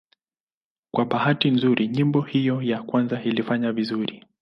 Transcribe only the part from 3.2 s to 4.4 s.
ilifanya vizuri.